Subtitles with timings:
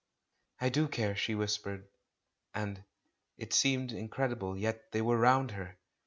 [0.59, 1.87] "I do care," she whispered,
[2.55, 2.83] and—
[3.37, 5.77] It seemed incredible, yet they were round her